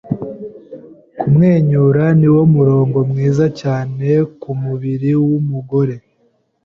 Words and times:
Kumwenyura 1.19 2.05
niwo 2.19 2.41
murongo 2.55 2.97
mwiza 3.09 3.45
cyane 3.61 4.07
ku 4.41 4.49
mubiri 4.61 5.11
wumugore. 5.25 5.95